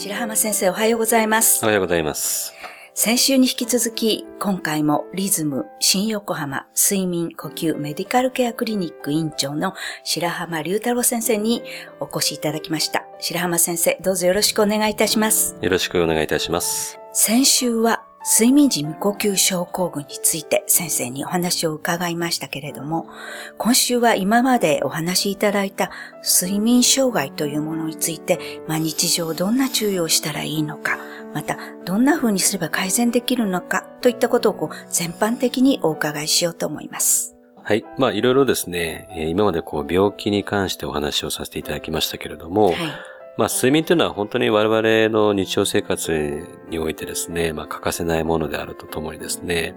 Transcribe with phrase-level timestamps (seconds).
[0.00, 1.62] 白浜先生おはようございます。
[1.62, 2.54] おはようございます。
[2.94, 11.62] 先週に引き続き、今回もリズム新横浜睡眠呼吸メディカルケアクリニック院長の白浜隆太郎先生に
[12.00, 13.04] お越しいただきました。
[13.18, 15.58] 白浜先生、どうぞよろしくお願いいたします。
[15.60, 16.98] よろしくお願いいたします。
[17.12, 23.06] 先週は睡眠時無呼吸症候群について先生にお話を伺いましたけれども、
[23.56, 25.90] 今週は今までお話しいただいた
[26.22, 30.98] 睡眠障害というものについて、まあ、日常どんな注意をしたらいいのか、
[31.32, 37.36] またどんな風にすれば改善できるのかといったことをこう全般的にお伺いしようと思います。
[37.62, 37.84] はい。
[37.98, 42.76] まあ、いろいろですね、えー今までこう、病気に関してお話をさせていただきましたけれども、はい。
[43.40, 49.74] まあ、睡眠というのは本当に我々の日常生活においてですね、まあ、欠かせないものであるとともにですね、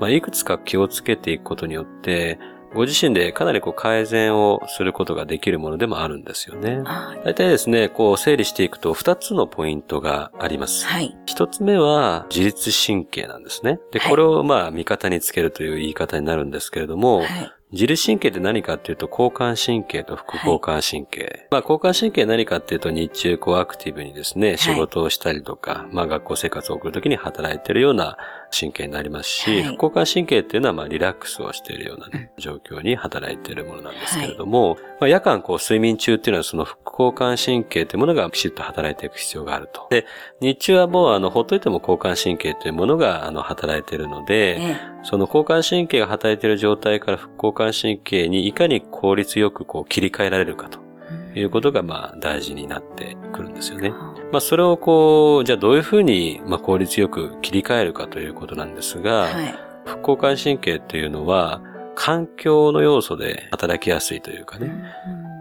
[0.00, 2.38] まあ、いくつか気をつけていくことによって、
[2.74, 6.80] ご自身でかなりこう改善をすることができるものでもあるんですよね。
[6.86, 10.86] あ大体ですね、こう整理していくと2つのポイントがあります。
[10.86, 11.14] はい。
[11.26, 13.78] 一つ目は自律神経なんですね。
[13.90, 17.28] で、はいこれをまあ味方につけるという言い方になるんですけれども、はい。
[17.72, 21.46] 自律神経って何かっていうと交感神経と副交感神経。
[21.50, 28.18] まあ交感神経何かっていうと日中こうアクティブにですね、仕事をしたりとか、まあ学校生活を送るときに働いているような
[28.58, 29.62] 神経になりますし、はい。
[29.76, 39.86] 副交感神経っていうのはまあリラックスをしているようなね、状況に働いているものなんですけれども、まあ夜間こう睡眠中っていうのはその副交感神経というものがきちっと働いていく必要があると。
[39.90, 40.06] で、
[40.40, 50.78] 日中はもうあの、ほっといても交感神経というものがあの、働いているので、えその交感神経が働いている状態から副交感神経にいかに効率よくこう切り替えられるかと。
[50.78, 50.91] え
[51.34, 53.90] いうことがまあ大事になってくるんですよね。
[54.30, 59.54] まあそれをこう、じゃあどういうふうにまあ効率よく切り替えるかということなんですが、はい。
[59.84, 61.60] 副交感神経っていうのは
[61.96, 64.72] 環境の要素で働きやすいというかね。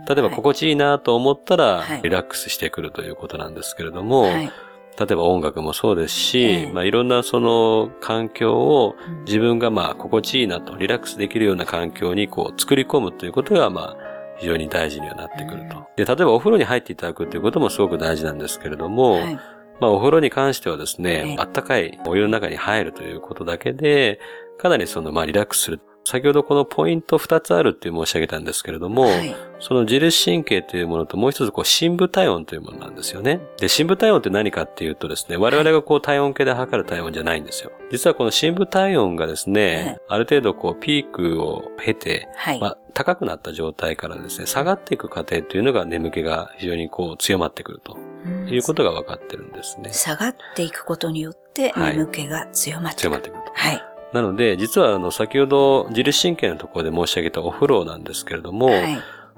[0.07, 4.51] 例えば心地いいなと思ったらはいリラックスしてくるということなんですけれども、はい。
[4.99, 15.87] 例えば音楽もそうですし、ええまあいろんなその環境をうん自分がまあ心地いいなとリラックスできるような環境にこう作り込むということがまあ非常に大事にはなってくると。
[15.95, 19.35] で、例えばお風呂に入っていただくということもすごく大事なんですけれども、はい。
[19.79, 24.19] まあお風呂に関してはですえねえ、あったかいお湯の中に入るということだけで、
[24.57, 25.81] かなりそのまあリラックスする。
[26.03, 29.35] 先ほどこのポイント2つあるって申し上げたんですけれども、はい。
[29.59, 33.39] その自律神経というものともう一つこう深部体温というものなんですよね。
[33.59, 37.71] で、深部体温って何かっていうとですね、我々がこう体温計で測る体温じゃないんですよ。
[37.91, 42.59] 実はこの深部体温がですね、ある程度こうピークを経て、はい。
[42.59, 49.93] まあ、高くなった状態からですね、下がっていく過程というのが眠気が非常にこう強まってくるとうんいうことが分かってるんですね。
[49.93, 53.09] 下がっていくことによってはい眠気が強まってくる。
[53.09, 53.51] 強まってくると。
[53.53, 53.90] はい。
[54.13, 58.97] なので、実はあの、先ほど自律神経のところで申し上げたお風呂なんですけれども、はい。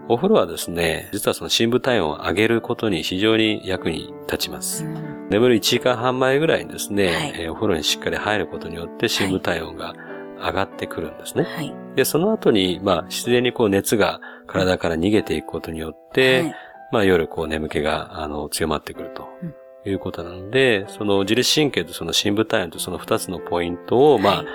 [0.10, 4.86] お風呂はですね、実はその深部体温を上げることに非常に役に立ちます。
[4.86, 9.96] うん眠る1時間半前ぐらいにですね、はいえーお風呂にしっかり入ることによって深部体温が
[10.38, 11.44] 上がってくるんですね。
[11.44, 11.74] はい。
[11.96, 16.56] で、その後に、まあ、自然にこう熱が体から逃げていくことによって、はい
[16.92, 19.56] まあ、夜こう眠気が、あの、強まってくるとうん。
[19.86, 24.46] いうことなので、その自律神経とその深部体温とその二つのポイントを、まあ、はい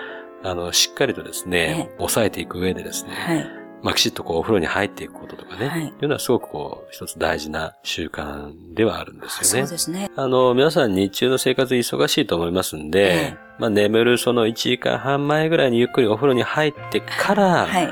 [0.42, 3.46] あの、しっかりとですね、抑えていく上でですね、はい。
[3.82, 9.66] まあ、きちっとこうお風呂に入っていくこととかね、はいいうのはすごくこう、一つ大事な習慣ではあるんですよね。
[9.66, 10.10] そうですね。
[10.16, 17.86] あの、皆さん日中の生活忙しいと思いますんで、ええまあ眠るその1時間半前ぐらいにゆっくりお風呂に入ってから、はい。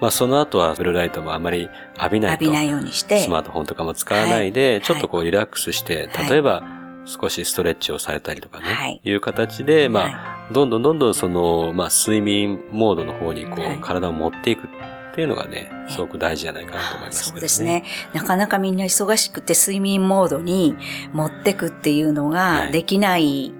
[0.00, 1.68] まあその後はブルーライトもあまり
[1.98, 2.44] 浴びないと。
[2.44, 3.20] 浴びないようにして。
[3.20, 6.64] スマートフォンとかも使わないで、はいちょっとこうリラックスして、はい例えば
[7.04, 17.30] 少しストレッチをされたりとかね、はいい、う形で、まあ、はどんどんどんどんその、まあ睡眠モードの方にこう、はい体を持っていくっていうのがね、すごく大事じゃないかなと思いますね。
[17.32, 17.84] そうですね。
[18.12, 20.76] なかなかみんな忙しくて睡眠モードに
[21.12, 23.52] 持ってくっていうのはいができない。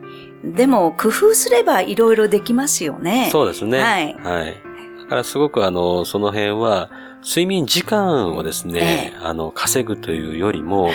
[0.43, 3.29] でも、工夫すればいろいろできますよね。
[3.31, 3.79] そうですね。
[3.79, 4.57] はいはい。
[5.03, 6.91] だからすごくあの、その辺は、
[7.23, 10.95] 睡眠時間をですね、えあの、稼ぐというよりも、はい。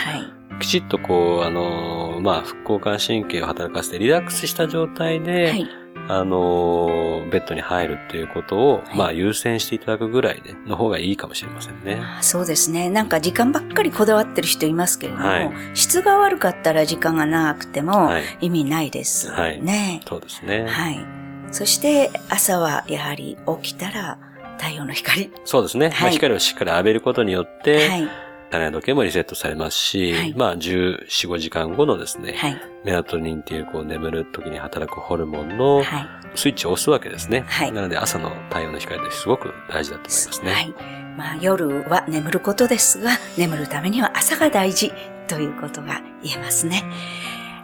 [0.59, 5.67] きちっとこう、あの、まあ、副交感神経を働かせてリラックスした状態で、はい。
[6.07, 6.87] あの、
[7.31, 11.99] ベッドに入るっていうことを、はいまあ、優先していただくぐらいで、の方がいいかもしれませんね。
[12.01, 12.89] あそうですね。
[12.89, 20.01] なんか時間ばっかりこだわってる人いますけれども、はい質が悪かったら時間が長くてもはい意味ないですはいね。
[20.07, 20.65] そうですね。
[20.67, 21.05] はい。
[21.51, 24.17] そして朝はやはり起きたら
[24.57, 25.31] 太陽の光。
[25.45, 25.89] そうですね。
[25.89, 28.28] まはいあ、光をしっかり浴びることによって、はい。
[28.49, 32.61] 体内時計もリセットされますし、はいまあ、14、5時間後のですね、はい。
[32.83, 36.07] メラトニンっていうこう眠る時に働くホルモンのはい。
[36.35, 37.41] スイッチを押すわけですね。
[37.47, 40.51] はいなので朝の太陽の光ってすごく大事だと思いますね。
[40.51, 40.73] はい。
[41.17, 44.93] まあ夜は眠ることですが、眠るためには朝が大事
[45.27, 46.83] ということが言えますね。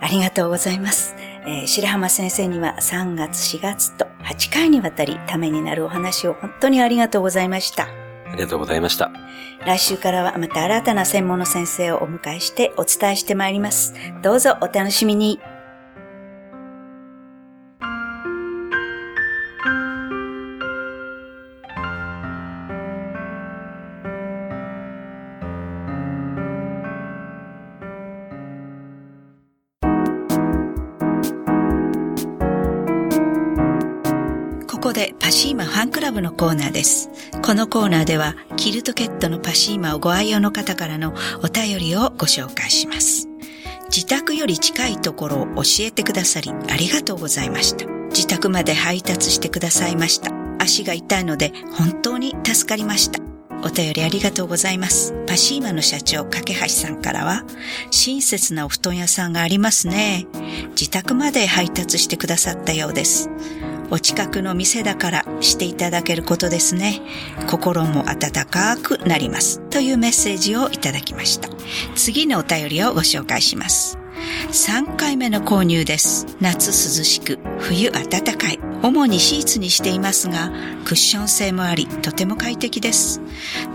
[0.02, 1.16] ありがとうございます。
[1.48, 8.05] えー白浜先生には3月4月と8回にわたりためになるお話を本当にありがとうございました。
[8.26, 9.12] ありがとうございました。
[9.66, 13.94] 来週からはまた新たな専門の先生をお迎えしてお伝えしてまいります。
[14.22, 15.40] どうぞお楽しみに。
[34.86, 37.10] ここでパシーマファンクラブのコーナーです。
[37.44, 43.28] このコーナーではキルトケットのパシーマをご愛用の方からのお便りをご紹介します。
[43.86, 47.88] 自宅より近いところを教えてくださりありがとうございました。
[48.10, 50.32] 自宅まで配達してくださいました。
[50.60, 53.20] 足が痛いので本当に助かりました。
[53.64, 55.16] お便りありがとうございます。
[55.26, 57.44] パシーマの社長、架橋さんからは、
[57.90, 60.28] 親切なお布団屋さんがありますね。
[60.80, 63.32] 自宅まで配達してくださったようです。
[63.92, 67.02] お近くの店だからしていただけることですね。
[67.48, 69.60] 心も温かくなります。
[69.70, 71.50] というメッセージをいただきました。
[71.96, 73.98] 次のお便りをご紹介します。
[74.52, 76.26] 3回目の購入です。
[76.40, 78.60] 夏涼しく、冬暖かい。
[78.82, 80.52] 主にシーツにしていますが、
[80.86, 83.22] クッション性もあり、とても快適です。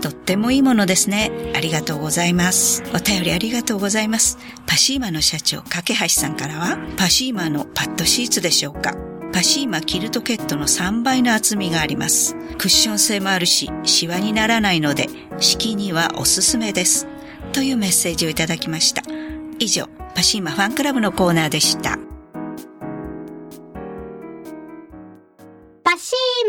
[0.01, 1.31] とってもいいものですね。
[1.55, 2.83] ありがとうございます。
[2.93, 4.37] お便りありがとうございます。
[4.65, 9.10] パシーマの社長、架橋さんからは、パシーマのパッドシーツでしょうか
[9.41, 12.35] パシーマキルトケットの3倍の厚みがあります。
[12.59, 15.07] クッション性もあるし、シワにならないので、
[15.39, 17.07] 敷にはおすすめです。
[17.51, 19.01] というメッセージをいただきました。
[19.57, 21.97] 以上、パシーマファンクラブのコーナーでした。